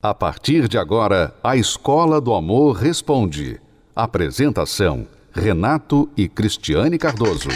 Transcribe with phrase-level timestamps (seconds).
[0.00, 3.60] A partir de agora, a Escola do Amor Responde.
[3.96, 7.48] Apresentação: Renato e Cristiane Cardoso.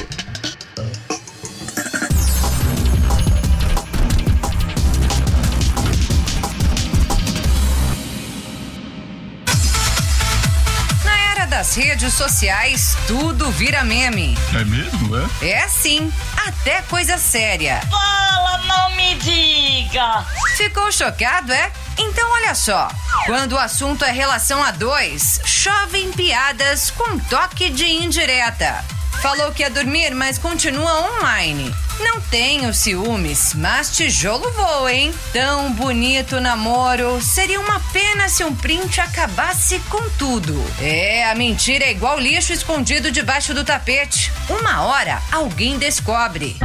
[11.05, 14.35] Na era das redes sociais, tudo vira meme.
[14.53, 15.49] É mesmo, é?
[15.49, 16.13] É sim,
[16.45, 17.81] até coisa séria.
[17.89, 20.25] Fala, não me diga!
[20.57, 21.71] Ficou chocado, é?
[21.99, 22.89] Então olha só,
[23.27, 28.85] quando o assunto é relação a dois, chovem piadas com toque de indireta.
[29.21, 31.73] Falou que ia dormir, mas continua online.
[32.00, 35.14] Não tenho ciúmes, mas tijolo voa, hein?
[35.33, 37.23] Tão bonito namoro.
[37.23, 40.61] Seria uma pena se um print acabasse com tudo.
[40.80, 44.33] É, a mentira é igual lixo escondido debaixo do tapete.
[44.48, 46.59] Uma hora alguém descobre.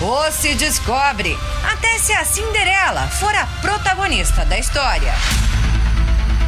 [0.00, 1.36] Ou se descobre,
[1.72, 5.12] até se a Cinderela for a protagonista da história.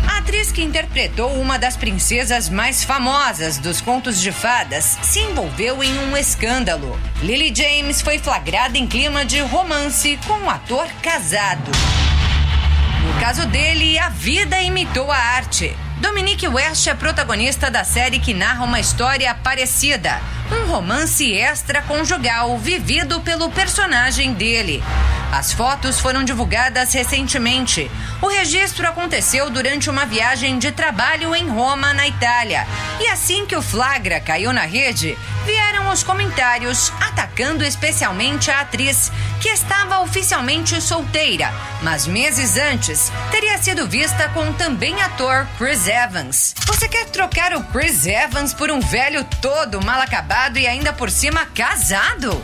[0.07, 5.83] A atriz que interpretou uma das princesas mais famosas dos contos de fadas se envolveu
[5.83, 7.01] em um escândalo.
[7.23, 11.71] Lily James foi flagrada em clima de romance com um ator casado.
[13.03, 15.75] No caso dele, a vida imitou a arte.
[16.01, 20.21] Dominique West é protagonista da série que narra uma história parecida,
[20.53, 24.83] um romance extraconjugal vivido pelo personagem dele.
[25.31, 27.91] As fotos foram divulgadas recentemente.
[28.23, 32.67] O registro aconteceu durante uma viagem de trabalho em Roma, na Itália.
[32.99, 39.13] E assim que o flagra caiu na rede, vieram os comentários atacando especialmente a atriz,
[39.41, 46.55] que estava oficialmente solteira, mas meses antes teria sido vista com também ator Chris Evans.
[46.67, 51.11] Você quer trocar o Chris Evans por um velho todo mal acabado e ainda por
[51.11, 52.43] cima casado?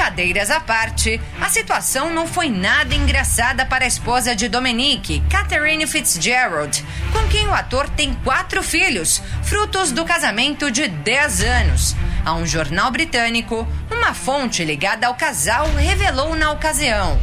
[0.00, 5.86] Brincadeiras à parte, a situação não foi nada engraçada para a esposa de Dominique, Catherine
[5.86, 11.96] Fitzgerald, com quem o ator tem quatro filhos, frutos do casamento de 10 anos.
[12.24, 17.20] A um jornal britânico, uma fonte ligada ao casal revelou na ocasião.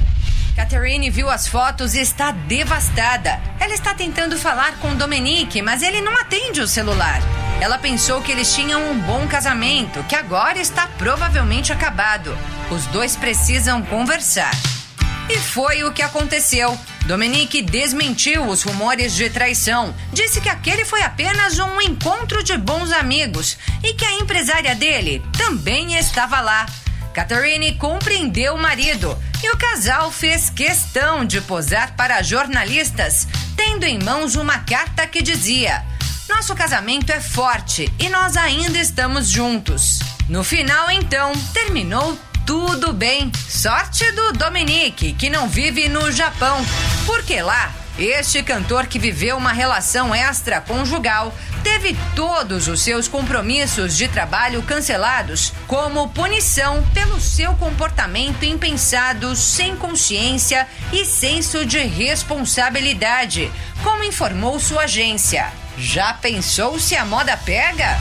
[0.55, 3.41] Catherine viu as fotos e está devastada.
[3.59, 7.23] Ela está tentando falar com Dominique, mas ele não atende o celular.
[7.59, 12.37] Ela pensou que eles tinham um bom casamento, que agora está provavelmente acabado.
[12.69, 14.51] Os dois precisam conversar.
[15.29, 16.77] E foi o que aconteceu.
[17.05, 19.95] Dominique desmentiu os rumores de traição.
[20.11, 25.23] Disse que aquele foi apenas um encontro de bons amigos e que a empresária dele
[25.37, 26.65] também estava lá.
[27.13, 33.97] Catherine compreendeu o marido e o casal fez questão de posar para jornalistas, tendo em
[34.03, 35.85] mãos uma carta que dizia:
[36.27, 39.99] Nosso casamento é forte e nós ainda estamos juntos.
[40.29, 43.29] No final, então, terminou tudo bem.
[43.49, 46.65] Sorte do Dominique, que não vive no Japão,
[47.05, 54.07] porque lá este cantor que viveu uma relação extraconjugal teve todos os seus compromissos de
[54.07, 63.51] trabalho cancelados como punição pelo seu comportamento impensado, sem consciência e senso de responsabilidade,
[63.83, 65.51] como informou sua agência.
[65.77, 67.97] Já pensou se a moda pega?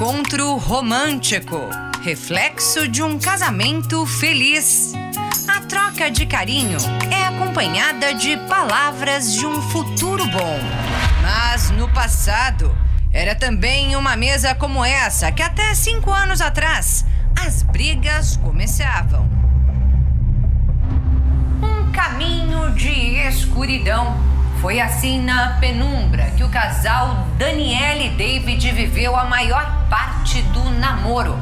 [0.00, 1.68] Encontro romântico,
[2.02, 4.94] reflexo de um casamento feliz.
[5.46, 6.78] A troca de carinho
[7.10, 10.58] é acompanhada de palavras de um futuro bom.
[11.20, 12.74] Mas no passado,
[13.12, 17.04] era também uma mesa como essa que até cinco anos atrás
[17.38, 19.28] as brigas começavam.
[21.62, 24.29] Um caminho de escuridão.
[24.60, 30.62] Foi assim na penumbra que o casal Danielle e David viveu a maior parte do
[30.72, 31.34] namoro.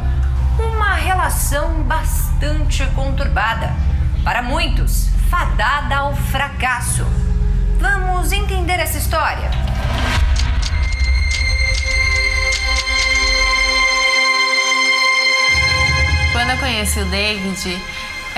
[0.56, 3.74] Uma relação bastante conturbada.
[4.22, 7.04] Para muitos, fadada ao fracasso.
[7.80, 9.50] Vamos entender essa história?
[16.30, 17.82] Quando eu conheci o David,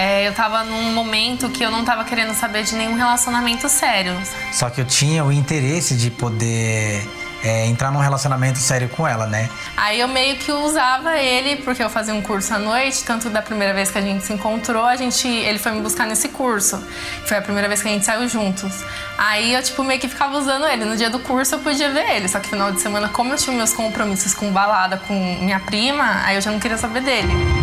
[0.01, 4.17] é, eu tava num momento que eu não tava querendo saber de nenhum relacionamento sério.
[4.51, 7.07] Só que eu tinha o interesse de poder
[7.45, 9.51] é, entrar num relacionamento sério com ela, né?
[9.77, 13.43] Aí eu meio que usava ele, porque eu fazia um curso à noite, tanto da
[13.43, 16.83] primeira vez que a gente se encontrou, a gente, ele foi me buscar nesse curso.
[17.27, 18.73] Foi a primeira vez que a gente saiu juntos.
[19.19, 20.87] Aí eu, tipo, meio que ficava usando ele.
[20.87, 23.37] No dia do curso eu podia ver ele, só que final de semana, como eu
[23.37, 27.60] tinha meus compromissos com balada, com minha prima, aí eu já não queria saber dele.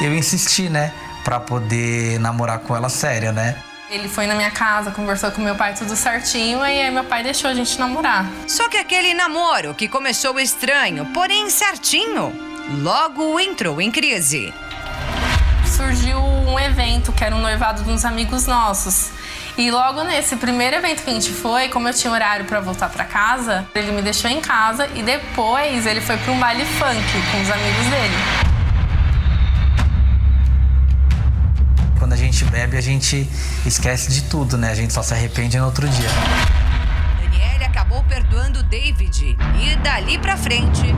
[0.00, 0.92] Eu insisti, né?
[1.24, 3.56] Pra poder namorar com ela séria, né?
[3.90, 7.22] Ele foi na minha casa, conversou com meu pai tudo certinho e aí meu pai
[7.22, 8.26] deixou a gente namorar.
[8.46, 12.32] Só que aquele namoro que começou estranho, porém certinho,
[12.82, 14.52] logo entrou em crise.
[15.66, 19.10] Surgiu um evento que era um noivado de uns amigos nossos.
[19.56, 22.88] E logo nesse primeiro evento que a gente foi, como eu tinha horário para voltar
[22.90, 27.02] para casa, ele me deixou em casa e depois ele foi para um baile funk
[27.32, 28.47] com os amigos dele.
[32.18, 33.28] Gente bebe, a gente
[33.64, 34.70] esquece de tudo, né?
[34.70, 36.08] A gente só se arrepende no outro dia.
[37.22, 40.94] Daniele acabou perdoando David e dali pra frente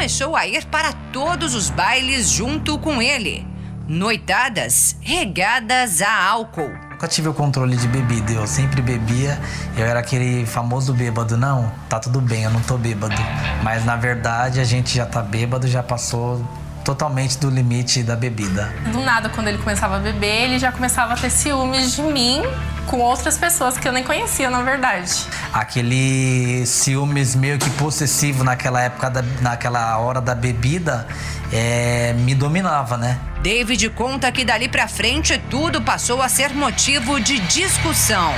[0.00, 3.46] começou a ir para todos os bailes junto com ele.
[3.86, 6.70] Noitadas regadas a álcool.
[6.90, 9.38] Nunca tive o controle de bebida, eu sempre bebia.
[9.76, 11.36] Eu era aquele famoso bêbado.
[11.36, 13.14] Não, tá tudo bem, eu não tô bêbado.
[13.62, 16.42] Mas na verdade a gente já tá bêbado, já passou
[16.90, 18.74] totalmente do limite da bebida.
[18.92, 22.42] Do nada, quando ele começava a beber, ele já começava a ter ciúmes de mim
[22.88, 25.12] com outras pessoas que eu nem conhecia, na verdade.
[25.52, 31.06] Aquele ciúmes meio que possessivo naquela época, da, naquela hora da bebida,
[31.52, 33.20] é, me dominava, né?
[33.40, 38.34] David conta que dali pra frente tudo passou a ser motivo de discussão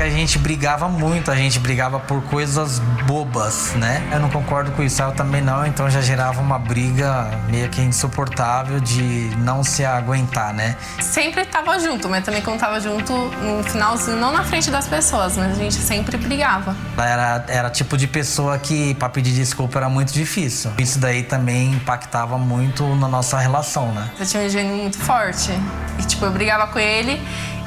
[0.00, 4.02] que a gente brigava muito, a gente brigava por coisas bobas, né?
[4.10, 7.82] Eu não concordo com isso, eu também não, então já gerava uma briga meio que
[7.82, 10.74] insuportável de não se aguentar, né?
[11.00, 15.36] Sempre tava junto, mas também quando tava junto no finalzinho, não na frente das pessoas,
[15.36, 16.74] mas a gente sempre brigava.
[16.96, 20.72] Era, era tipo de pessoa que para pedir desculpa era muito difícil.
[20.78, 24.08] Isso daí também impactava muito na nossa relação, né?
[24.18, 25.50] Eu tinha um gênio muito forte.
[25.98, 27.20] E tipo, eu brigava com ele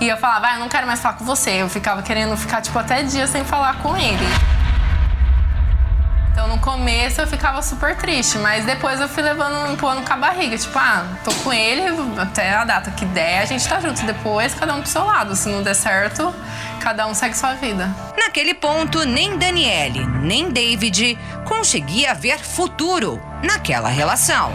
[0.04, 1.52] e eu falava, ah, eu não quero mais falar com você.
[1.62, 4.26] Eu ficava querendo ficar, tipo, até dias sem falar com ele.
[6.32, 10.14] Então, no começo eu ficava super triste, mas depois eu fui levando um pano com
[10.14, 10.58] a barriga.
[10.58, 11.84] Tipo, ah, tô com ele,
[12.20, 14.04] até a data que der, a gente tá junto.
[14.04, 15.36] Depois, cada um pro seu lado.
[15.36, 16.34] Se não der certo,
[16.82, 17.90] cada um segue sua vida.
[18.18, 24.52] Naquele ponto, nem Daniele, nem David conseguia ver futuro naquela relação.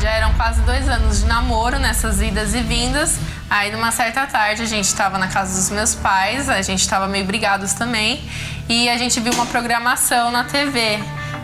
[0.00, 3.18] Já eram quase dois anos de namoro nessas idas e vindas.
[3.50, 7.06] Aí, numa certa tarde, a gente estava na casa dos meus pais, a gente estava
[7.06, 8.24] meio brigados também,
[8.66, 10.98] e a gente viu uma programação na TV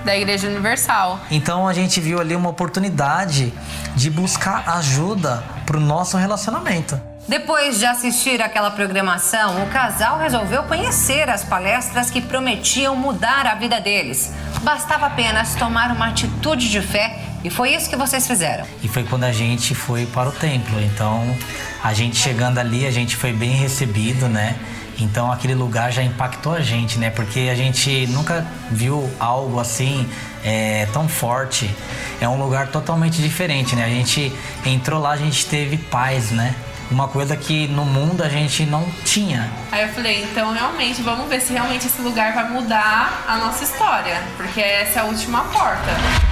[0.07, 1.21] da Igreja Universal.
[1.31, 3.53] Então a gente viu ali uma oportunidade
[3.95, 6.99] de buscar ajuda para o nosso relacionamento.
[7.29, 13.57] Depois de assistir aquela programação, o casal resolveu conhecer as palestras que prometiam mudar a
[13.57, 14.33] vida deles.
[14.63, 18.67] Bastava apenas tomar uma atitude de fé e foi isso que vocês fizeram.
[18.83, 20.83] E foi quando a gente foi para o templo.
[20.83, 21.25] Então,
[21.81, 24.57] a gente chegando ali, a gente foi bem recebido, né?
[24.99, 27.09] Então aquele lugar já impactou a gente, né?
[27.09, 30.09] Porque a gente nunca viu algo assim
[30.45, 31.71] é, tão forte.
[32.21, 33.85] É um lugar totalmente diferente, né?
[33.85, 34.33] A gente
[34.65, 36.53] entrou lá, a gente teve paz, né?
[36.91, 39.51] uma coisa que no mundo a gente não tinha.
[39.73, 43.65] Aí eu falei, então realmente, vamos ver se realmente esse lugar vai mudar a nossa
[43.65, 46.26] história, porque essa é a última porta.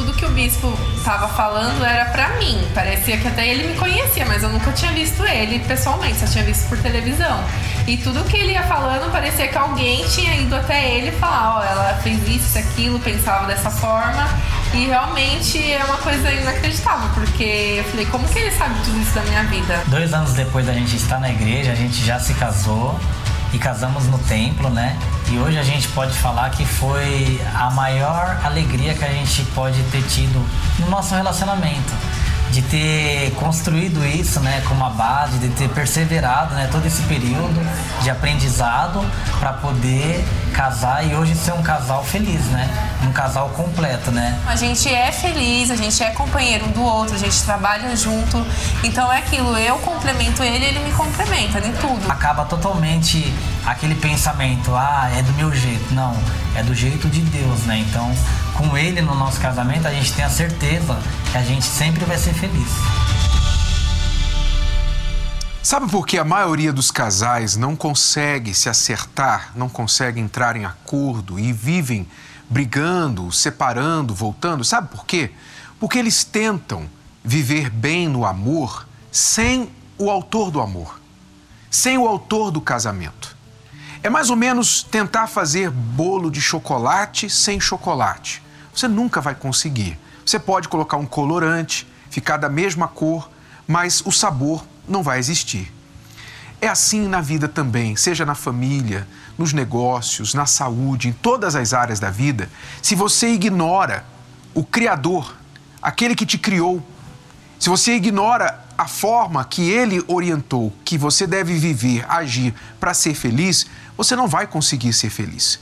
[0.00, 2.58] Tudo que o bispo estava falando era para mim.
[2.74, 6.42] Parecia que até ele me conhecia, mas eu nunca tinha visto ele pessoalmente, só tinha
[6.42, 7.44] visto por televisão.
[7.86, 11.58] E tudo que ele ia falando parecia que alguém tinha ido até ele falar, ó,
[11.58, 14.26] oh, ela fez isso, aquilo, pensava dessa forma.
[14.72, 19.14] E realmente é uma coisa inacreditável, porque eu falei, como que ele sabe tudo isso
[19.14, 19.82] da minha vida?
[19.88, 22.98] Dois anos depois da gente estar na igreja, a gente já se casou
[23.52, 24.98] e casamos no templo, né?
[25.28, 29.82] E hoje a gente pode falar que foi a maior alegria que a gente pode
[29.84, 30.44] ter tido
[30.78, 31.92] no nosso relacionamento
[32.50, 37.60] de ter construído isso, né, como uma base, de ter perseverado, né, todo esse período
[38.02, 39.04] de aprendizado
[39.38, 42.68] para poder casar e hoje ser um casal feliz, né,
[43.06, 44.38] um casal completo, né.
[44.46, 48.44] A gente é feliz, a gente é companheiro um do outro, a gente trabalha junto,
[48.82, 52.10] então é aquilo, eu complemento ele, ele me complementa em tudo.
[52.10, 53.32] Acaba totalmente
[53.64, 56.16] aquele pensamento, ah, é do meu jeito, não,
[56.56, 58.12] é do jeito de Deus, né, então
[58.60, 60.98] com ele no nosso casamento, a gente tem a certeza
[61.32, 62.68] que a gente sempre vai ser feliz.
[65.62, 70.66] Sabe por que a maioria dos casais não consegue se acertar, não consegue entrar em
[70.66, 72.06] acordo e vivem
[72.50, 74.62] brigando, separando, voltando?
[74.62, 75.30] Sabe por quê?
[75.78, 76.86] Porque eles tentam
[77.24, 81.00] viver bem no amor sem o autor do amor,
[81.70, 83.36] sem o autor do casamento.
[84.02, 88.42] É mais ou menos tentar fazer bolo de chocolate sem chocolate.
[88.74, 89.98] Você nunca vai conseguir.
[90.24, 93.30] Você pode colocar um colorante, ficar da mesma cor,
[93.66, 95.72] mas o sabor não vai existir.
[96.60, 99.08] É assim na vida também, seja na família,
[99.38, 102.50] nos negócios, na saúde, em todas as áreas da vida.
[102.82, 104.04] Se você ignora
[104.52, 105.34] o Criador,
[105.80, 106.84] aquele que te criou,
[107.58, 113.14] se você ignora a forma que ele orientou que você deve viver, agir para ser
[113.14, 115.60] feliz, você não vai conseguir ser feliz.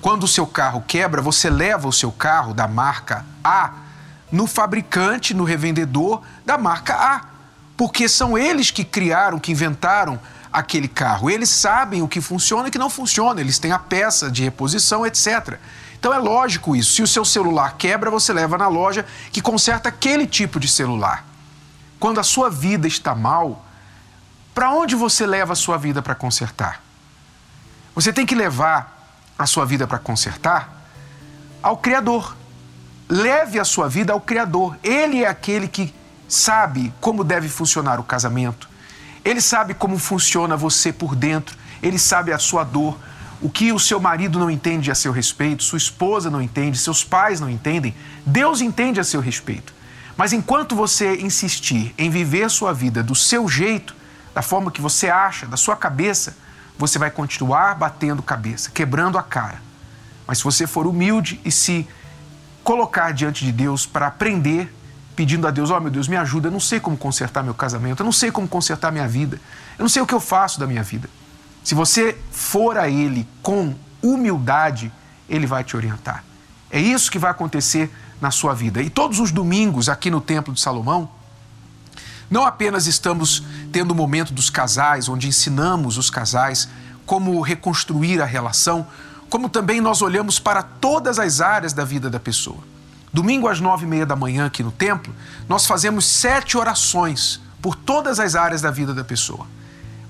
[0.00, 3.72] Quando o seu carro quebra, você leva o seu carro da marca A
[4.30, 7.22] no fabricante, no revendedor da marca A,
[7.76, 10.20] porque são eles que criaram, que inventaram
[10.52, 11.30] aquele carro.
[11.30, 14.42] Eles sabem o que funciona e o que não funciona, eles têm a peça de
[14.42, 15.58] reposição, etc.
[15.98, 16.92] Então é lógico isso.
[16.92, 21.24] Se o seu celular quebra, você leva na loja que conserta aquele tipo de celular
[21.98, 23.64] quando a sua vida está mal,
[24.54, 26.82] para onde você leva a sua vida para consertar?
[27.94, 28.97] Você tem que levar
[29.38, 30.84] a sua vida para consertar
[31.62, 32.36] ao Criador.
[33.08, 34.76] Leve a sua vida ao Criador.
[34.82, 35.94] Ele é aquele que
[36.26, 38.68] sabe como deve funcionar o casamento.
[39.24, 41.56] Ele sabe como funciona você por dentro.
[41.82, 42.98] Ele sabe a sua dor.
[43.40, 47.04] O que o seu marido não entende a seu respeito, sua esposa não entende, seus
[47.04, 47.94] pais não entendem,
[48.26, 49.72] Deus entende a seu respeito.
[50.16, 53.94] Mas enquanto você insistir em viver sua vida do seu jeito,
[54.34, 56.36] da forma que você acha, da sua cabeça,
[56.78, 59.60] você vai continuar batendo cabeça, quebrando a cara.
[60.26, 61.86] Mas se você for humilde e se
[62.62, 64.72] colocar diante de Deus para aprender,
[65.16, 67.54] pedindo a Deus: Ó oh, meu Deus, me ajuda, eu não sei como consertar meu
[67.54, 69.40] casamento, eu não sei como consertar minha vida,
[69.76, 71.10] eu não sei o que eu faço da minha vida.
[71.64, 74.92] Se você for a Ele com humildade,
[75.28, 76.24] Ele vai te orientar.
[76.70, 78.80] É isso que vai acontecer na sua vida.
[78.80, 81.10] E todos os domingos aqui no Templo de Salomão,
[82.30, 83.42] não apenas estamos
[83.72, 86.68] tendo o momento dos casais, onde ensinamos os casais
[87.06, 88.86] como reconstruir a relação,
[89.30, 92.58] como também nós olhamos para todas as áreas da vida da pessoa.
[93.12, 95.14] Domingo às nove e meia da manhã aqui no templo,
[95.48, 99.46] nós fazemos sete orações por todas as áreas da vida da pessoa.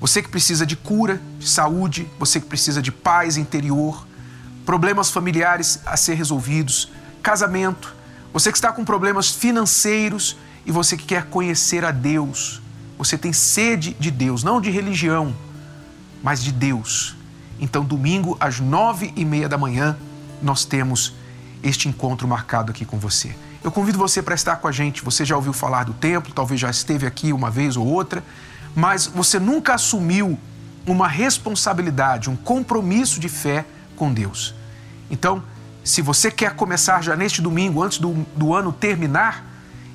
[0.01, 4.07] Você que precisa de cura, de saúde, você que precisa de paz interior,
[4.67, 6.91] problemas familiares a ser resolvidos,
[7.23, 7.95] casamento,
[8.33, 12.61] você que está com problemas financeiros e você que quer conhecer a Deus.
[12.99, 15.35] Você tem sede de Deus, não de religião,
[16.23, 17.17] mas de Deus.
[17.61, 19.97] Então, domingo às nove e meia da manhã,
[20.43, 21.15] nós temos
[21.63, 23.35] este encontro marcado aqui com você.
[23.63, 25.05] Eu convido você para estar com a gente.
[25.05, 28.23] Você já ouviu falar do templo, talvez já esteve aqui uma vez ou outra,
[28.75, 30.39] mas você nunca assumiu
[30.87, 33.65] uma responsabilidade, um compromisso de fé
[33.97, 34.55] com Deus.
[35.11, 35.43] Então,
[35.85, 39.45] se você quer começar já neste domingo, antes do, do ano terminar,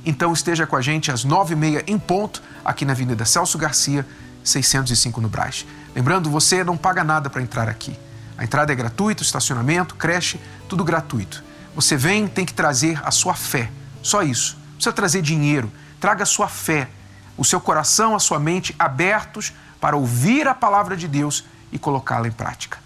[0.06, 3.58] então esteja com a gente às nove e meia em ponto, aqui na Avenida Celso
[3.58, 4.06] Garcia,
[4.44, 5.66] 605 no Brás.
[5.96, 7.98] Lembrando, você não paga nada para entrar aqui.
[8.38, 11.44] A entrada é gratuita, estacionamento, creche, tudo gratuito.
[11.76, 14.58] Você vem, tem que trazer a sua fé, só isso.
[14.58, 16.90] Não precisa trazer dinheiro, traga a sua fé,
[17.38, 22.28] o seu coração, a sua mente abertos para ouvir a palavra de Deus e colocá-la
[22.28, 22.78] em prática.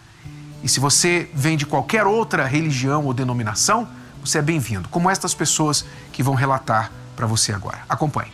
[0.64, 3.88] E se você vem de qualquer outra religião ou denominação,
[4.22, 7.80] você é bem-vindo, como estas pessoas que vão relatar para você agora.
[7.90, 8.32] Acompanhe.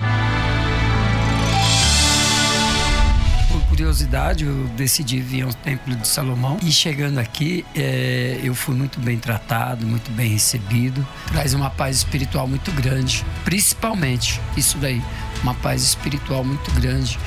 [3.74, 9.00] Curiosidade, eu decidi vir ao Templo de Salomão e chegando aqui, é, eu fui muito
[9.00, 11.04] bem tratado, muito bem recebido.
[11.32, 15.02] Traz uma paz espiritual muito grande, principalmente isso daí,
[15.42, 17.18] uma paz espiritual muito grande,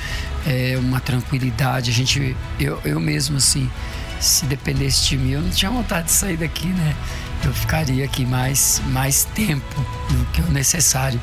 [0.45, 1.91] é, uma tranquilidade.
[1.91, 3.69] A gente, eu, eu mesmo assim
[4.17, 6.95] se dependesse de mim, eu não tinha vontade de sair daqui, né?
[7.43, 11.21] Eu ficaria aqui mais, mais tempo do que o necessário,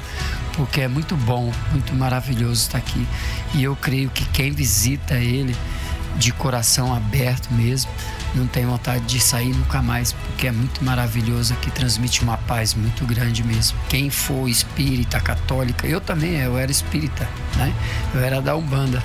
[0.55, 3.07] porque é muito bom, muito maravilhoso estar aqui.
[3.55, 5.55] E eu creio que quem visita ele
[6.17, 7.91] de coração aberto mesmo,
[8.35, 12.75] não tem vontade de sair nunca mais, porque é muito maravilhoso aqui, transmite uma paz
[12.75, 13.77] muito grande mesmo.
[13.89, 17.73] Quem for espírita, católica, eu também, eu era espírita, né?
[18.13, 19.03] Eu era da Umbanda.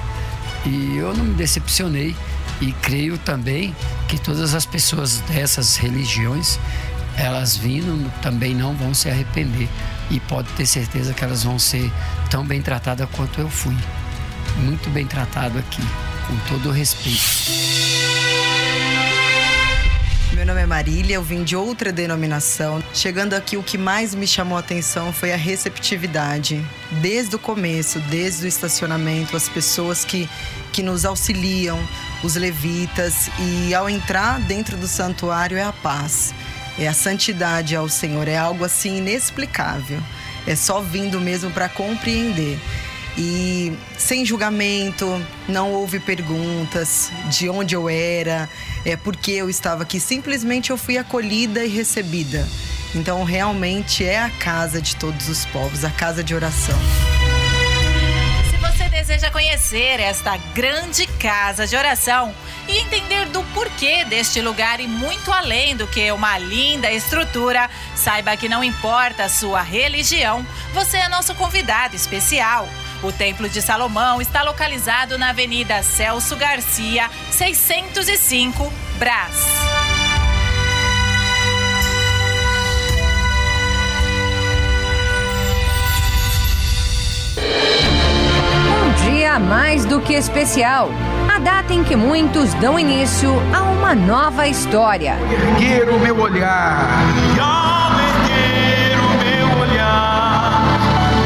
[0.65, 2.15] E eu não me decepcionei
[2.59, 3.75] e creio também
[4.07, 6.59] que todas as pessoas dessas religiões,
[7.19, 9.67] elas vindo também não vão se arrepender.
[10.09, 11.91] E pode ter certeza que elas vão ser
[12.29, 13.75] tão bem tratadas quanto eu fui.
[14.57, 15.83] Muito bem tratado aqui,
[16.25, 17.19] com todo o respeito.
[20.33, 22.81] Meu nome é Marília, eu vim de outra denominação.
[22.93, 26.65] Chegando aqui, o que mais me chamou a atenção foi a receptividade.
[27.01, 30.29] Desde o começo, desde o estacionamento, as pessoas que,
[30.71, 31.77] que nos auxiliam,
[32.23, 36.33] os levitas, e ao entrar dentro do santuário é a paz,
[36.77, 39.99] é a santidade ao Senhor, é algo assim inexplicável.
[40.47, 42.59] É só vindo mesmo para compreender.
[43.17, 45.05] E sem julgamento,
[45.47, 48.49] não houve perguntas de onde eu era,
[48.85, 49.99] é porque eu estava aqui.
[49.99, 52.47] Simplesmente eu fui acolhida e recebida.
[52.95, 56.77] Então realmente é a casa de todos os povos, a casa de oração
[59.09, 62.31] deseja conhecer esta grande casa de oração,
[62.69, 68.37] e entender do porquê deste lugar e muito além do que uma linda estrutura, saiba
[68.37, 72.69] que não importa a sua religião, você é nosso convidado especial.
[73.01, 79.35] O Templo de Salomão está localizado na Avenida Celso Garcia, 605, Brás.
[88.85, 90.91] Um dia mais do que especial.
[91.33, 95.15] A data em que muitos dão início a uma nova história.
[95.31, 96.87] Erguer o meu olhar.
[97.35, 100.61] E ao erguer o meu olhar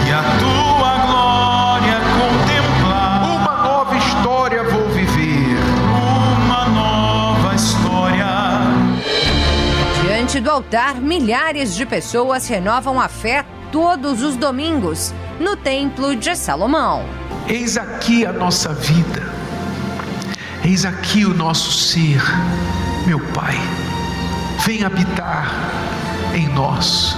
[0.08, 5.58] e a tua glória contemplar, Uma nova história vou viver.
[5.96, 8.28] uma nova história.
[10.04, 16.36] Diante do altar, milhares de pessoas renovam a fé todos os domingos no Templo de
[16.36, 17.04] Salomão.
[17.48, 19.23] Eis aqui a nossa vida.
[20.66, 22.22] Eis aqui o nosso ser,
[23.06, 23.54] meu Pai.
[24.66, 25.52] Vem habitar
[26.34, 27.18] em nós.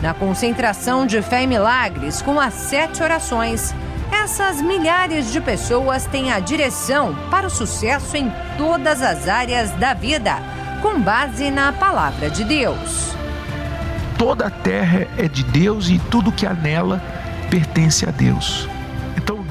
[0.00, 3.74] Na concentração de fé e milagres, com as sete orações,
[4.10, 9.92] essas milhares de pessoas têm a direção para o sucesso em todas as áreas da
[9.92, 10.36] vida,
[10.80, 13.14] com base na palavra de Deus.
[14.16, 17.02] Toda a terra é de Deus e tudo que há nela
[17.50, 18.66] pertence a Deus.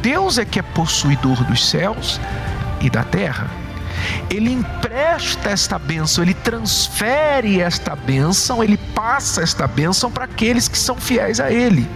[0.05, 2.21] Deus é que é possuidor dos céus
[2.79, 3.47] e da terra.
[4.29, 10.77] Ele empresta esta bênção, ele transfere esta bênção, ele passa esta bênção para aqueles que
[10.77, 11.89] são fiéis a ele.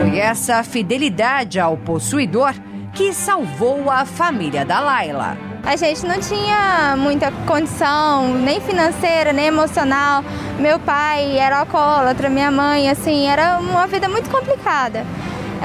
[0.00, 2.54] Foi essa fidelidade ao possuidor
[2.94, 5.36] que salvou a família da Laila.
[5.62, 10.24] A gente não tinha muita condição, nem financeira, nem emocional.
[10.58, 15.04] Meu pai era alcoólatra, minha mãe, assim, era uma vida muito complicada.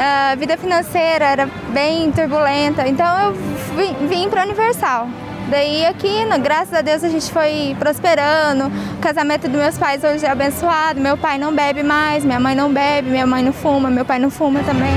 [0.01, 3.33] A vida financeira era bem turbulenta, então eu
[3.75, 5.09] vim, vim para Universal.
[5.49, 8.67] Daí aqui, no- graças a Deus, a gente foi prosperando.
[8.67, 11.01] O casamento dos meus pais hoje é abençoado.
[11.01, 14.19] Meu pai não bebe mais, minha mãe não bebe, minha mãe não fuma, meu pai
[14.19, 14.93] não fuma também.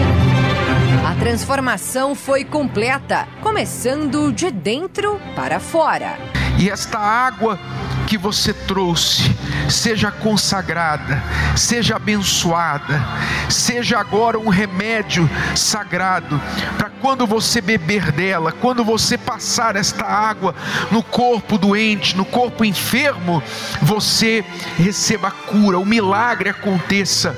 [1.11, 6.17] A transformação foi completa, começando de dentro para fora.
[6.59, 7.59] E esta água
[8.07, 9.35] que você trouxe
[9.69, 11.23] seja consagrada,
[11.57, 13.03] seja abençoada,
[13.49, 16.41] seja agora um remédio sagrado
[16.77, 20.55] para quando você beber dela, quando você passar esta água
[20.91, 23.43] no corpo doente, no corpo enfermo,
[23.81, 24.45] você
[24.77, 27.37] receba a cura, o milagre aconteça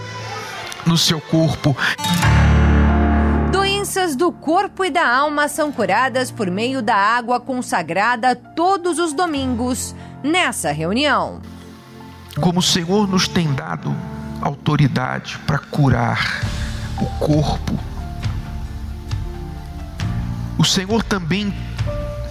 [0.87, 1.77] no seu corpo.
[3.51, 9.13] Doenças do corpo e da alma são curadas por meio da água consagrada todos os
[9.13, 11.41] domingos nessa reunião.
[12.41, 13.95] Como o Senhor nos tem dado
[14.41, 16.43] autoridade para curar
[16.99, 17.79] o corpo,
[20.59, 21.55] o Senhor também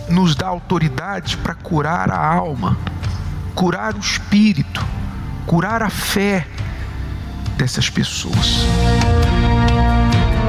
[0.09, 2.77] nos dá autoridade para curar a alma,
[3.55, 4.85] curar o espírito,
[5.45, 6.47] curar a fé
[7.57, 8.65] dessas pessoas.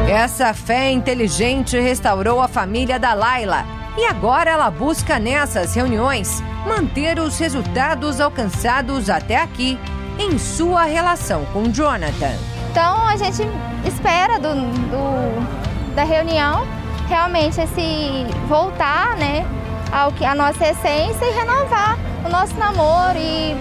[0.08, 3.64] Essa fé inteligente restaurou a família da Laila.
[3.96, 9.78] E agora ela busca nessas reuniões manter os resultados alcançados até aqui
[10.18, 12.32] em sua relação com Jonathan.
[12.70, 13.42] Então a gente
[13.86, 16.66] espera do, do- da reunião
[17.08, 19.46] realmente esse voltar, né,
[19.92, 23.54] ao que a nossa essência e renovar o nosso namoro e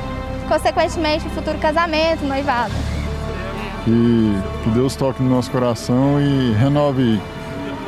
[0.47, 2.73] consequentemente o futuro casamento, noivado.
[3.83, 7.21] Que, que Deus toque no nosso coração e renove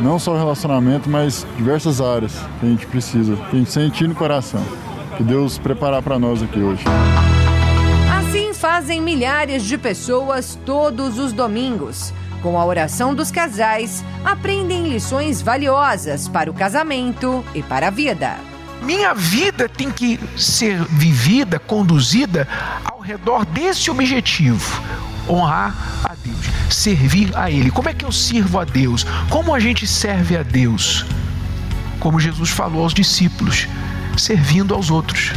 [0.02, 4.06] não só o relacionamento, mas diversas áreas que a gente precisa, que a gente sente
[4.06, 4.62] no coração.
[5.18, 6.84] Que Deus preparar para nós aqui hoje.
[8.20, 12.14] Assim fazem milhares de pessoas todos os domingos.
[12.42, 18.38] Com a oração dos casais, aprendem lições valiosas para o casamento e para a vida.
[18.84, 22.48] Minha vida tem que ser vivida, conduzida
[22.84, 24.82] ao redor desse objetivo:
[25.30, 27.72] honrar a Deus, servir a Ele.
[27.72, 29.06] Como é que eu sirvo a Deus?
[29.30, 31.06] Como a gente serve a Deus?
[32.00, 33.68] Como Jesus falou aos discípulos,
[34.18, 35.34] servindo aos outros.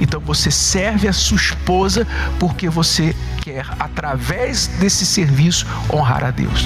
[0.00, 2.06] Então você serve a sua esposa
[2.38, 6.64] porque você quer, através desse serviço, honrar a Deus.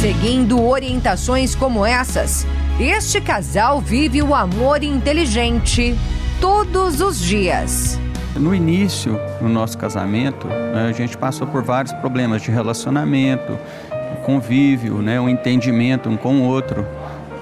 [0.00, 2.46] Seguindo orientações como essas,
[2.78, 5.98] este casal vive o amor inteligente
[6.40, 7.98] todos os dias.
[8.34, 13.58] No início, no nosso casamento, né, a gente passou por vários problemas de relacionamento,
[14.26, 16.84] convívio, né, um entendimento um com o outro,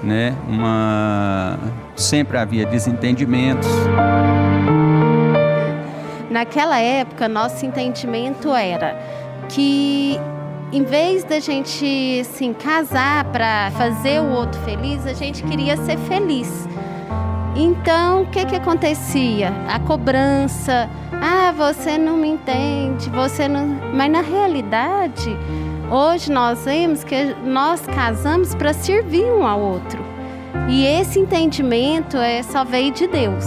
[0.03, 1.57] né, uma
[1.95, 3.69] sempre havia desentendimentos.
[6.29, 8.99] Naquela época, nosso entendimento era
[9.47, 10.19] que
[10.71, 15.97] em vez da gente assim casar para fazer o outro feliz, a gente queria ser
[15.99, 16.67] feliz.
[17.55, 19.53] Então, o que que acontecia?
[19.69, 23.65] A cobrança, ah, você não me entende, você não.
[23.93, 25.37] Mas na realidade,
[25.89, 30.03] hoje nós vemos que nós casamos para servir um ao outro.
[30.69, 33.45] E esse entendimento é só veio de Deus.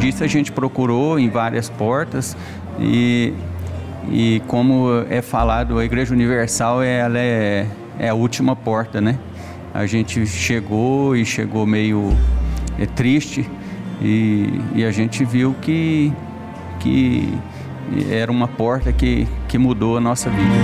[0.00, 2.36] Disso a gente procurou em várias portas
[2.80, 3.32] e,
[4.10, 7.66] e como é falado, a Igreja Universal ela é,
[7.98, 9.18] é a última porta, né?
[9.72, 12.16] A gente chegou e chegou meio
[12.78, 13.48] é, triste
[14.00, 16.12] e, e a gente viu que,
[16.80, 17.32] que
[18.10, 20.54] era uma porta que, que mudou a nossa vida.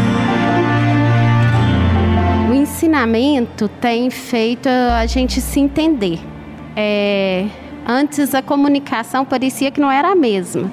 [2.50, 6.18] O ensinamento tem feito a gente se entender.
[6.76, 7.46] É,
[7.87, 10.70] antes a comunicação parecia que não era a mesma.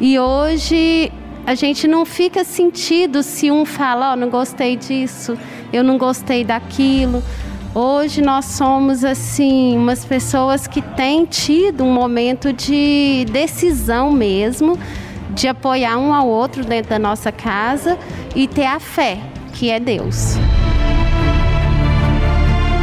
[0.00, 1.12] E hoje
[1.46, 5.36] a gente não fica sentido se um fala, oh, não gostei disso,
[5.72, 7.22] eu não gostei daquilo.
[7.74, 14.78] Hoje nós somos assim umas pessoas que têm tido um momento de decisão mesmo,
[15.34, 17.98] de apoiar um ao outro dentro da nossa casa
[18.34, 19.18] e ter a fé,
[19.52, 20.36] que é Deus.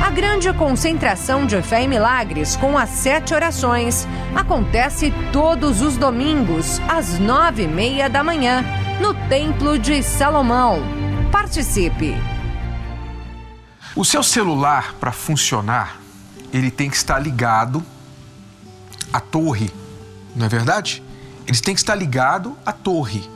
[0.05, 6.81] A grande concentração de fé e milagres com as sete orações acontece todos os domingos,
[6.89, 8.63] às nove e meia da manhã,
[8.99, 10.79] no Templo de Salomão.
[11.31, 12.15] Participe!
[13.95, 15.99] O seu celular, para funcionar,
[16.51, 17.83] ele tem que estar ligado
[19.13, 19.69] à torre,
[20.35, 21.01] não é verdade?
[21.47, 23.29] Ele tem que estar ligado à torre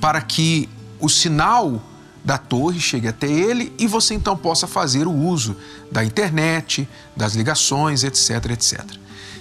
[0.00, 0.68] para que
[1.00, 1.82] o sinal
[2.24, 5.56] da torre chegue até ele e você então possa fazer o uso
[5.90, 8.84] da internet, das ligações, etc, etc.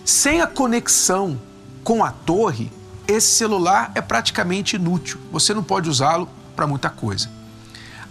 [0.05, 1.39] Sem a conexão
[1.83, 2.71] com a torre,
[3.07, 5.19] esse celular é praticamente inútil.
[5.31, 7.29] Você não pode usá-lo para muita coisa.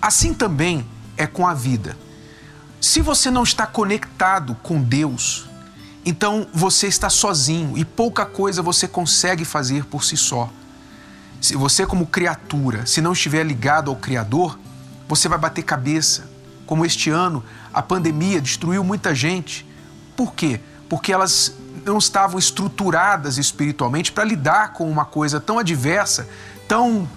[0.01, 1.97] Assim também é com a vida.
[2.81, 5.47] Se você não está conectado com Deus,
[6.07, 10.49] então você está sozinho e pouca coisa você consegue fazer por si só.
[11.41, 14.57] Se você, como criatura, se não estiver ligado ao Criador,
[15.09, 16.29] você vai bater cabeça.
[16.65, 19.67] Como este ano, a pandemia destruiu muita gente.
[20.17, 20.61] Por quê?
[20.89, 21.53] Porque elas
[21.85, 26.29] não estavam estruturadas espiritualmente para lidar com uma coisa tão adversa,
[26.69, 27.09] tão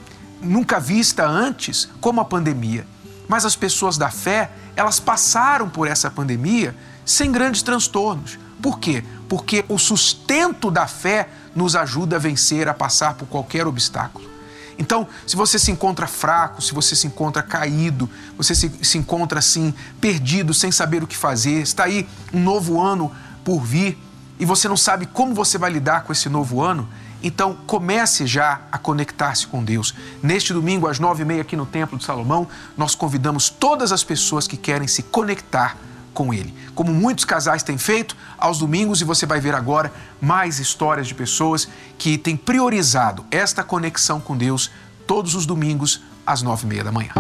[0.42, 2.88] nunca vista antes como a pandemia.
[3.28, 6.76] Mas as pessoas da fé, elas passaram por essa pandemia
[7.10, 8.38] sem grandes transtornos.
[8.62, 9.04] Por quê?
[9.28, 14.30] Porque o sustento da fé nos ajuda a vencer, a passar por qualquer obstáculo.
[14.78, 19.40] Então, se você se encontra fraco, se você se encontra caído, você se, se encontra
[19.40, 23.12] assim, perdido, sem saber o que fazer, está aí um novo ano
[23.44, 23.98] por vir
[24.40, 26.88] e você não sabe como você vai lidar com esse novo ano,
[27.24, 29.96] então comece já a conectar-se com Deus.
[30.22, 34.04] Neste domingo, às nove e meia, aqui no Templo de Salomão, nós convidamos todas as
[34.04, 35.76] pessoas que querem se conectar
[36.20, 36.54] com Ele.
[36.76, 41.16] Como muitos casais têm feito aos domingos, e você vai ver agora mais histórias de
[41.16, 44.70] pessoas que têm priorizado esta conexão com Deus
[45.08, 47.12] todos os domingos, às nove e meia da manhã.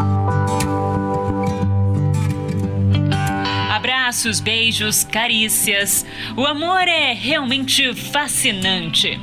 [3.71, 6.05] Abraços, beijos, carícias.
[6.35, 9.17] O amor é realmente fascinante.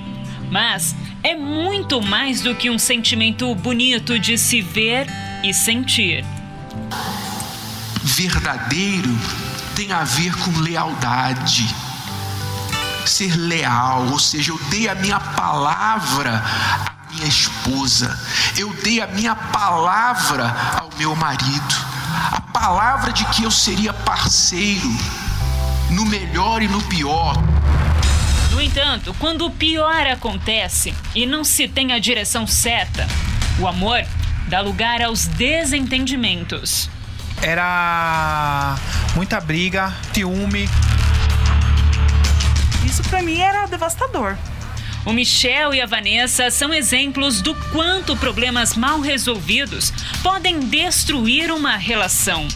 [0.51, 5.07] Mas é muito mais do que um sentimento bonito de se ver
[5.45, 6.25] e sentir.
[8.03, 9.11] Verdadeiro
[9.77, 11.69] tem a ver com lealdade.
[13.05, 18.19] Ser leal, ou seja, eu dei a minha palavra à minha esposa,
[18.57, 21.75] eu dei a minha palavra ao meu marido,
[22.33, 24.89] a palavra de que eu seria parceiro
[25.91, 27.35] no melhor e no pior.
[28.51, 33.07] No entanto, quando o pior acontece e não se tem a direção certa,
[33.61, 34.05] o amor
[34.49, 36.89] dá lugar aos desentendimentos.
[37.47, 38.75] Era
[39.15, 40.69] muita briga, ciúme.
[42.85, 44.37] Isso para mim era devastador.
[45.05, 49.93] O Michel e a Vanessa são exemplos do quanto problemas mal resolvidos
[50.25, 52.49] podem destruir uma relação.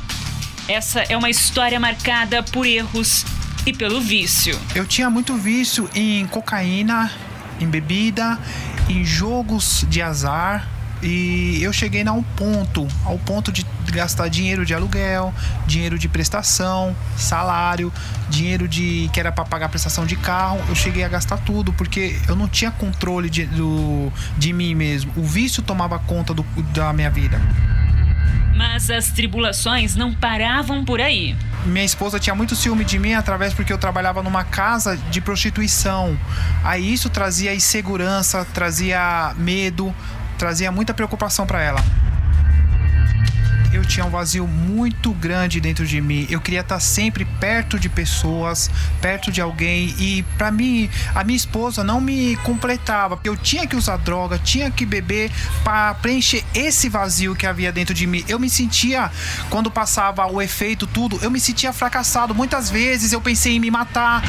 [0.66, 3.24] Essa é uma história marcada por erros
[3.64, 4.58] e pelo vício.
[4.74, 7.12] Eu tinha muito vício em cocaína,
[7.60, 8.36] em bebida,
[8.88, 10.66] em jogos de azar.
[11.02, 15.32] E eu cheguei a um ponto, ao ponto de gastar dinheiro de aluguel,
[15.66, 17.92] dinheiro de prestação, salário,
[18.28, 20.60] dinheiro de que era para pagar prestação de carro.
[20.68, 25.12] Eu cheguei a gastar tudo porque eu não tinha controle de, do, de mim mesmo.
[25.16, 27.40] O vício tomava conta do, da minha vida.
[28.54, 31.34] Mas as tribulações não paravam por aí.
[31.64, 36.18] Minha esposa tinha muito ciúme de mim através porque eu trabalhava numa casa de prostituição.
[36.62, 39.94] Aí isso trazia insegurança, trazia medo,
[40.40, 41.84] trazia muita preocupação para ela.
[43.74, 46.26] eu tinha um vazio muito grande dentro de mim.
[46.30, 48.70] Eu queria estar sempre perto de pessoas,
[49.02, 49.94] perto de alguém.
[49.98, 53.20] E para mim, a minha esposa não me completava.
[53.22, 55.30] Eu tinha que usar droga, tinha que beber
[55.62, 58.24] para preencher esse vazio que havia dentro de mim.
[58.26, 59.10] Eu me sentia,
[59.50, 62.34] quando passava o efeito, tudo, eu me sentia fracassado.
[62.34, 64.22] Muitas vezes eu pensei em me matar.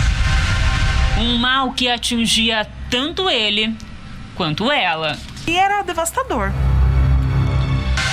[1.17, 3.73] Um mal que atingia tanto ele
[4.35, 5.17] quanto ela.
[5.47, 6.51] E era devastador.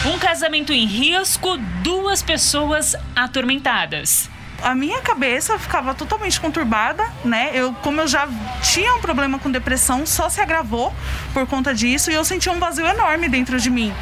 [0.07, 4.31] Um casamento em risco, duas pessoas atormentadas.
[4.63, 7.51] A minha cabeça ficava totalmente conturbada, né?
[7.55, 8.29] Eu, como eu já
[8.63, 10.93] tinha um problema com depressão, só se agravou
[11.33, 13.95] por conta disso e eu sentia um vazio enorme dentro de mim,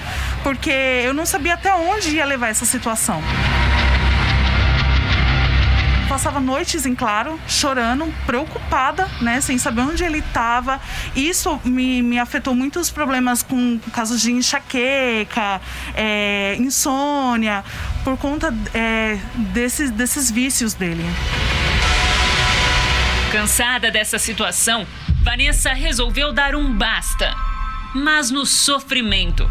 [0.42, 3.22] porque eu não sabia até onde ia levar essa situação
[6.16, 10.80] passava noites em claro, chorando, preocupada, né, sem saber onde ele estava.
[11.14, 15.60] Isso me, me afetou muitos problemas com, casos de enxaqueca,
[15.94, 17.62] é, insônia,
[18.02, 19.18] por conta é,
[19.52, 21.04] desses, desses vícios dele.
[23.30, 24.86] Cansada dessa situação,
[25.22, 27.30] Vanessa resolveu dar um basta.
[27.94, 29.50] Mas no sofrimento,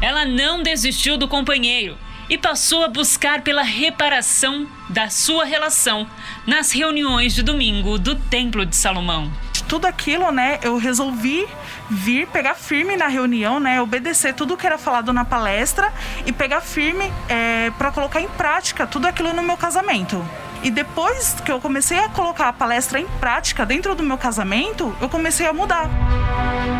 [0.00, 6.06] ela não desistiu do companheiro e passou a buscar pela reparação da sua relação
[6.46, 9.30] nas reuniões de domingo do Templo de Salomão.
[9.68, 11.46] Tudo aquilo, né, eu resolvi
[11.90, 15.92] vir, pegar firme na reunião, né, obedecer tudo que era falado na palestra
[16.24, 20.24] e pegar firme é, para colocar em prática tudo aquilo no meu casamento.
[20.62, 24.96] E depois que eu comecei a colocar a palestra em prática dentro do meu casamento,
[25.00, 25.88] eu comecei a mudar.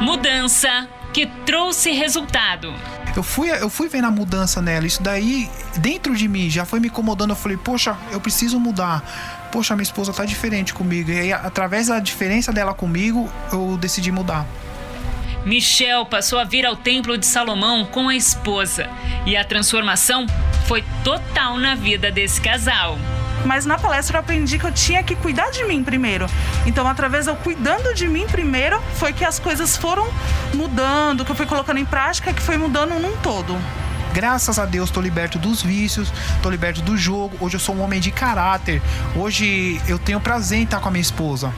[0.01, 2.73] Mudança que trouxe resultado
[3.17, 4.87] eu fui, eu fui vendo a mudança nela.
[4.87, 5.49] Isso daí,
[5.79, 7.31] dentro de mim, já foi me incomodando.
[7.31, 9.03] Eu falei, poxa, eu preciso mudar.
[9.51, 11.11] Poxa, minha esposa tá diferente comigo.
[11.11, 14.47] E aí, através da diferença dela comigo, eu decidi mudar.
[15.45, 18.89] Michel passou a vir ao Templo de Salomão com a esposa.
[19.25, 20.27] E a transformação
[20.67, 22.99] foi total na vida desse casal
[23.47, 26.27] mas na palestra eu aprendi que eu tinha que cuidar de mim primeiro.
[26.67, 30.07] Então, através eu cuidando de mim primeiro, foi que as coisas foram
[30.53, 33.57] mudando, que eu fui colocando em prática, que foi mudando num todo.
[34.13, 37.37] Graças a Deus estou liberto dos vícios, estou liberto do jogo.
[37.39, 38.83] Hoje eu sou um homem de caráter.
[39.15, 41.53] Hoje eu tenho prazer em estar com a minha esposa.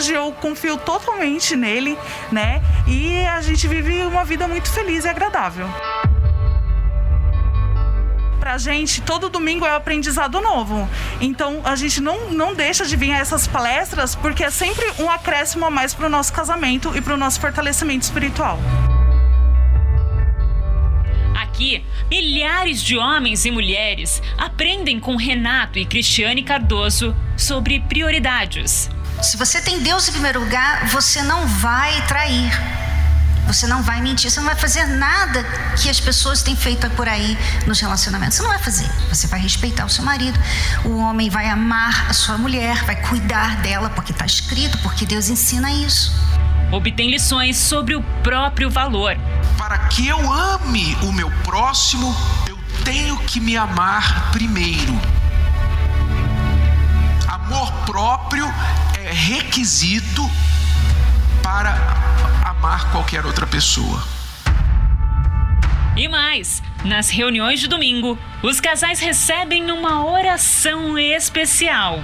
[0.00, 1.98] hoje eu confio totalmente nele,
[2.32, 2.62] né?
[2.86, 5.66] E a gente vive uma vida muito feliz e agradável
[8.50, 10.88] pra gente, todo domingo é um aprendizado novo.
[11.20, 15.08] Então a gente não, não deixa de vir a essas palestras porque é sempre um
[15.08, 18.58] acréscimo a mais pro nosso casamento e pro nosso fortalecimento espiritual.
[21.40, 28.90] Aqui, milhares de homens e mulheres aprendem com Renato e Cristiane Cardoso sobre prioridades.
[29.22, 32.89] Se você tem Deus em primeiro lugar, você não vai trair.
[33.50, 35.42] Você não vai mentir, você não vai fazer nada
[35.76, 37.36] que as pessoas têm feito por aí
[37.66, 38.36] nos relacionamentos.
[38.36, 38.88] Você não vai fazer.
[39.08, 40.38] Você vai respeitar o seu marido.
[40.84, 45.28] O homem vai amar a sua mulher, vai cuidar dela, porque está escrito, porque Deus
[45.28, 46.12] ensina isso.
[46.70, 49.16] Obtém lições sobre o próprio valor.
[49.58, 52.16] Para que eu ame o meu próximo,
[52.48, 54.96] eu tenho que me amar primeiro.
[57.26, 58.46] Amor próprio
[58.96, 60.30] é requisito
[61.42, 62.09] para
[62.60, 64.02] amar qualquer outra pessoa.
[65.96, 72.00] E mais, nas reuniões de domingo, os casais recebem uma oração especial.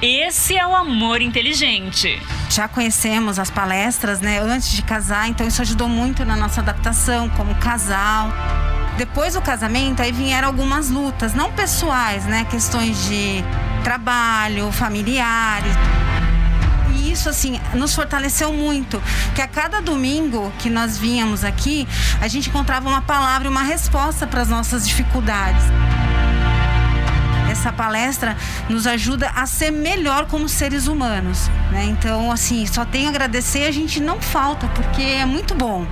[0.00, 2.22] Esse é o amor inteligente.
[2.48, 7.28] Já conhecemos as palestras, né, antes de casar, então isso ajudou muito na nossa adaptação
[7.30, 8.32] como casal.
[8.96, 13.42] Depois do casamento, aí vieram algumas lutas, não pessoais, né, questões de
[13.82, 15.74] trabalho, familiares
[17.18, 19.02] isso assim nos fortaleceu muito,
[19.34, 21.86] que a cada domingo que nós vínhamos aqui,
[22.20, 25.64] a gente encontrava uma palavra uma resposta para as nossas dificuldades.
[27.50, 28.36] Essa palestra
[28.68, 31.86] nos ajuda a ser melhor como seres humanos, né?
[31.86, 35.84] Então, assim, só tenho a agradecer, a gente não falta, porque é muito bom,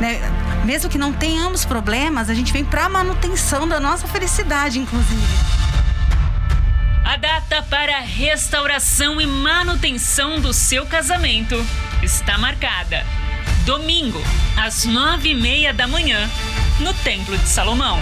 [0.00, 0.20] né?
[0.64, 5.53] Mesmo que não tenhamos problemas, a gente vem para manutenção da nossa felicidade, inclusive.
[7.14, 11.54] A data para restauração e manutenção do seu casamento
[12.02, 13.06] está marcada.
[13.64, 14.20] Domingo,
[14.56, 16.28] às nove e meia da manhã,
[16.80, 18.00] no Templo de Salomão.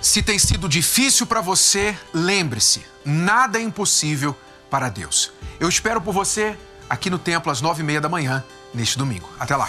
[0.00, 4.34] Se tem sido difícil para você, lembre-se: nada é impossível
[4.70, 5.30] para Deus.
[5.60, 8.42] Eu espero por você aqui no templo às nove e meia da manhã,
[8.72, 9.30] neste domingo.
[9.38, 9.68] Até lá.